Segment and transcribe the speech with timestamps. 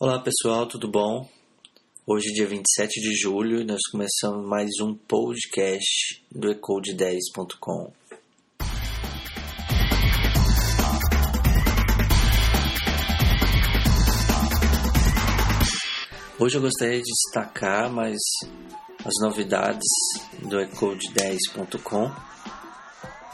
[0.00, 1.28] Olá pessoal, tudo bom?
[2.06, 7.92] Hoje, dia 27 de julho, nós começamos mais um podcast do ecode10.com.
[16.40, 18.18] Hoje eu gostaria de destacar mais
[19.04, 19.86] as novidades
[20.40, 22.10] do ecode10.com.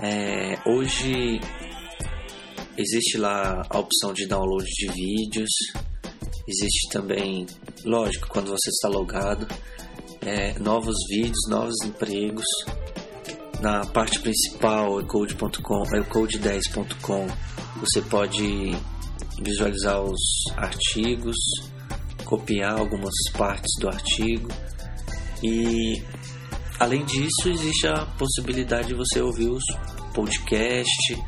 [0.00, 1.40] É, hoje
[2.76, 5.50] existe lá a opção de download de vídeos,
[6.48, 7.46] existe também,
[7.84, 9.46] lógico, quando você está logado,
[10.22, 12.46] é, novos vídeos, novos empregos.
[13.60, 17.26] Na parte principal, ecode.com, ecode10.com,
[17.80, 18.74] você pode
[19.42, 20.20] visualizar os
[20.56, 21.36] artigos,
[22.24, 24.48] copiar algumas partes do artigo.
[25.42, 26.02] E
[26.78, 29.64] além disso existe a possibilidade de você ouvir os
[30.14, 31.18] podcasts,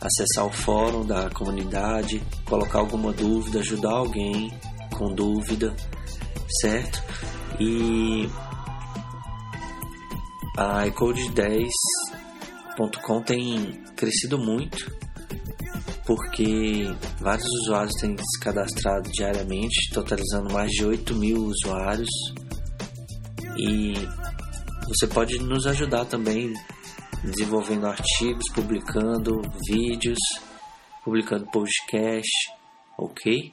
[0.00, 4.52] acessar o fórum da comunidade, colocar alguma dúvida, ajudar alguém
[4.98, 5.74] com dúvida,
[6.60, 7.02] certo?
[7.60, 8.28] E
[10.56, 14.98] a ecode10.com tem crescido muito
[16.04, 16.84] porque
[17.20, 22.08] vários usuários têm se cadastrado diariamente, totalizando mais de 8 mil usuários.
[23.58, 23.92] E
[24.88, 26.54] você pode nos ajudar também
[27.22, 30.18] desenvolvendo artigos, publicando vídeos,
[31.04, 32.32] publicando podcast,
[32.96, 33.52] ok?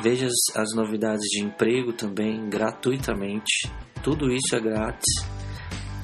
[0.00, 3.70] Veja as, novidades de emprego também gratuitamente,
[4.02, 5.34] tudo isso é grátis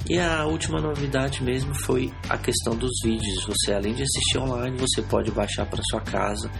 [0.09, 3.45] e a última novidade mesmo foi a questão dos vídeos.
[3.45, 6.51] Você além de assistir online, você pode baixar para sua casa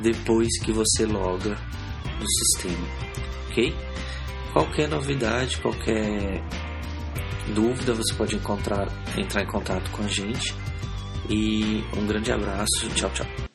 [0.00, 2.88] depois que você loga no sistema,
[3.50, 3.74] ok?
[4.52, 6.42] Qualquer novidade, qualquer
[7.54, 10.54] dúvida, você pode encontrar, entrar em contato com a gente.
[11.28, 13.49] E um grande abraço, tchau, tchau.